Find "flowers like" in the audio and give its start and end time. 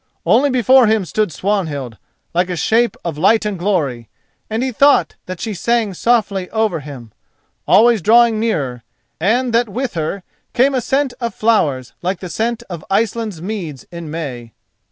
11.35-12.19